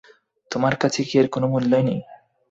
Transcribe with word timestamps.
তোমার 0.51 0.73
কাছে 0.75 0.99
কি 1.07 1.15
এর 1.19 1.27
কোনো 1.29 1.45
মূল্যই 1.47 1.83
নেই? 1.83 1.99